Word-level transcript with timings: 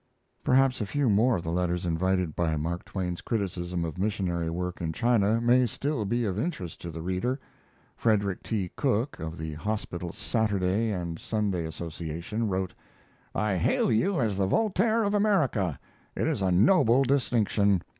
Perhaps 0.43 0.81
a 0.81 0.87
few 0.87 1.11
more 1.11 1.35
of 1.35 1.43
the 1.43 1.51
letters 1.51 1.85
invited 1.85 2.35
by 2.35 2.57
Mark 2.57 2.83
Twain's 2.85 3.21
criticism 3.21 3.85
of 3.85 3.99
missionary 3.99 4.49
work 4.49 4.81
in 4.81 4.91
China 4.93 5.39
may 5.39 5.67
still 5.67 6.05
be 6.05 6.25
of 6.25 6.39
interest 6.39 6.81
to 6.81 6.89
the 6.89 7.03
reader: 7.03 7.39
Frederick 7.95 8.41
T. 8.41 8.71
Cook, 8.75 9.19
of 9.19 9.37
the 9.37 9.53
Hospital 9.53 10.11
Saturday 10.11 10.89
and 10.89 11.19
Sunday 11.19 11.65
Association, 11.65 12.47
wrote: 12.49 12.73
"I 13.35 13.57
hail 13.57 13.91
you 13.91 14.19
as 14.19 14.37
the 14.37 14.47
Voltaire 14.47 15.03
of 15.03 15.13
America. 15.13 15.79
It 16.15 16.25
is 16.25 16.41
a 16.41 16.49
noble 16.49 17.03
distinction. 17.03 17.83